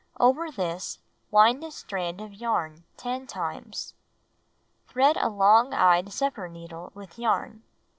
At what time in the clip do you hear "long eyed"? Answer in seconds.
5.29-6.11